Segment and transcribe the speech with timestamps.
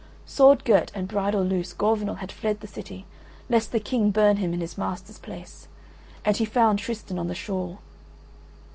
[0.25, 3.05] Sword girt and bridle loose, Gorvenal had fled the city,
[3.51, 5.67] lest the King burn him in his master's place:
[6.25, 7.77] and he found Tristan on the shore.